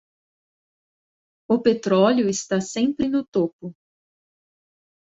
[1.47, 3.65] O petróleo está sempre no topo.